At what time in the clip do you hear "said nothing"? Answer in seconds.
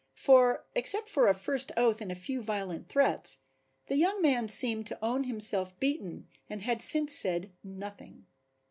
7.13-8.25